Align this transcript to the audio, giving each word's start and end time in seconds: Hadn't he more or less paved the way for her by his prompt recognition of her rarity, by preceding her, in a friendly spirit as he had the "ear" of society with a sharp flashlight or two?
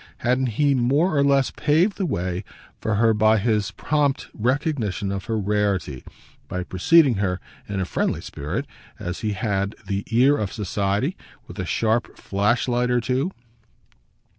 Hadn't 0.25 0.47
he 0.57 0.73
more 0.73 1.15
or 1.15 1.23
less 1.23 1.51
paved 1.51 1.97
the 1.99 2.07
way 2.07 2.43
for 2.79 2.95
her 2.95 3.13
by 3.13 3.37
his 3.37 3.69
prompt 3.69 4.29
recognition 4.33 5.11
of 5.11 5.25
her 5.25 5.37
rarity, 5.37 6.03
by 6.47 6.63
preceding 6.63 7.17
her, 7.17 7.39
in 7.69 7.79
a 7.79 7.85
friendly 7.85 8.21
spirit 8.21 8.65
as 8.97 9.19
he 9.19 9.33
had 9.33 9.75
the 9.85 10.03
"ear" 10.07 10.35
of 10.37 10.51
society 10.51 11.15
with 11.45 11.59
a 11.59 11.65
sharp 11.67 12.17
flashlight 12.17 12.89
or 12.89 12.99
two? 12.99 13.29